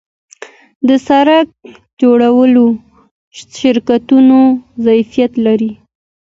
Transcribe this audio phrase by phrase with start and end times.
[0.87, 1.47] د سرک
[2.01, 2.65] جوړولو
[3.57, 4.37] شرکتونه
[4.85, 5.71] ظرفیت لري؟